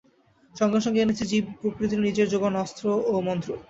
[0.55, 3.49] সঙ্গে সঙ্গে এনেছি জীবপ্রকৃতির নিজের জোগানো অস্ত্র ও মন্ত্র।